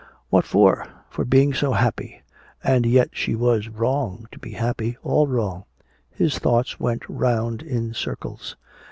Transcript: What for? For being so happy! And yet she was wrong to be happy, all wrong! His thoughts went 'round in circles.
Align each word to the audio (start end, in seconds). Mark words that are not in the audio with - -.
What 0.31 0.45
for? 0.45 0.87
For 1.11 1.23
being 1.25 1.53
so 1.53 1.73
happy! 1.73 2.23
And 2.63 2.87
yet 2.87 3.11
she 3.13 3.35
was 3.35 3.69
wrong 3.69 4.25
to 4.31 4.39
be 4.39 4.53
happy, 4.53 4.97
all 5.03 5.27
wrong! 5.27 5.65
His 6.09 6.39
thoughts 6.39 6.79
went 6.79 7.07
'round 7.07 7.61
in 7.61 7.93
circles. 7.93 8.55